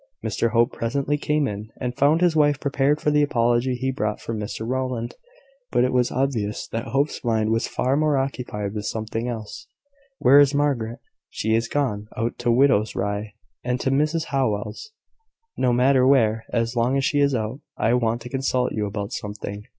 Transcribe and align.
Mr 0.25 0.49
Hope 0.49 0.73
presently 0.73 1.15
came 1.15 1.47
in, 1.47 1.69
and 1.79 1.95
found 1.95 2.21
his 2.21 2.35
wife 2.35 2.59
prepared 2.59 2.99
for 2.99 3.11
the 3.11 3.21
apology 3.21 3.75
he 3.75 3.91
brought 3.91 4.19
from 4.19 4.39
Mr 4.39 4.67
Rowland. 4.67 5.13
But 5.69 5.83
it 5.83 5.93
was 5.93 6.11
obvious 6.11 6.67
that 6.69 6.85
Hope's 6.87 7.23
mind 7.23 7.51
was 7.51 7.67
far 7.67 7.95
more 7.95 8.17
occupied 8.17 8.73
with 8.73 8.87
something 8.87 9.27
else. 9.27 9.67
"Where 10.17 10.39
is 10.39 10.55
Margaret?" 10.55 10.97
"She 11.29 11.53
is 11.53 11.67
gone 11.67 12.07
out 12.17 12.39
to 12.39 12.51
Widow 12.51 12.83
Rye's, 12.95 13.27
and 13.63 13.79
to 13.79 13.91
Mrs 13.91 14.25
Howell's." 14.33 14.91
"No 15.55 15.71
matter 15.71 16.07
where, 16.07 16.45
as 16.51 16.75
long 16.75 16.97
as 16.97 17.05
she 17.05 17.19
is 17.19 17.35
out. 17.35 17.59
I 17.77 17.93
want 17.93 18.21
to 18.21 18.29
consult 18.29 18.71
you 18.71 18.87
about 18.87 19.13
something." 19.13 19.67